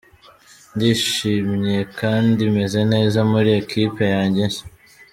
[0.75, 4.63] Ndishimye kandi meze neza muri Equipe yange nshya.